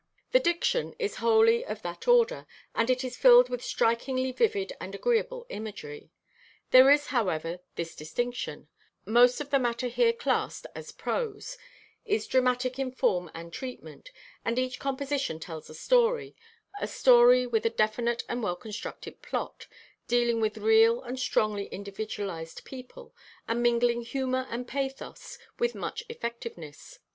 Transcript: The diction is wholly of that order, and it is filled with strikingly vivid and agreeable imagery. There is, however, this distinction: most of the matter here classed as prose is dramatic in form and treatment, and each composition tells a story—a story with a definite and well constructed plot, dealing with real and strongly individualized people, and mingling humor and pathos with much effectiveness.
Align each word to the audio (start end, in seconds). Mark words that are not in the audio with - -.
The 0.31 0.39
diction 0.39 0.95
is 0.97 1.17
wholly 1.17 1.63
of 1.63 1.83
that 1.83 2.07
order, 2.07 2.47
and 2.73 2.89
it 2.89 3.03
is 3.03 3.15
filled 3.17 3.49
with 3.49 3.63
strikingly 3.63 4.31
vivid 4.31 4.73
and 4.81 4.95
agreeable 4.95 5.45
imagery. 5.49 6.09
There 6.71 6.89
is, 6.89 7.05
however, 7.13 7.59
this 7.75 7.95
distinction: 7.95 8.67
most 9.05 9.39
of 9.39 9.51
the 9.51 9.59
matter 9.59 9.85
here 9.89 10.11
classed 10.11 10.65
as 10.73 10.91
prose 10.91 11.55
is 12.03 12.25
dramatic 12.25 12.79
in 12.79 12.91
form 12.91 13.29
and 13.35 13.53
treatment, 13.53 14.09
and 14.43 14.57
each 14.57 14.79
composition 14.79 15.39
tells 15.39 15.69
a 15.69 15.75
story—a 15.75 16.87
story 16.87 17.45
with 17.45 17.63
a 17.67 17.69
definite 17.69 18.23
and 18.27 18.41
well 18.41 18.55
constructed 18.55 19.21
plot, 19.21 19.67
dealing 20.07 20.41
with 20.41 20.57
real 20.57 21.03
and 21.03 21.19
strongly 21.19 21.67
individualized 21.67 22.65
people, 22.65 23.13
and 23.47 23.61
mingling 23.61 24.01
humor 24.01 24.47
and 24.49 24.67
pathos 24.67 25.37
with 25.59 25.75
much 25.75 26.03
effectiveness. 26.09 26.97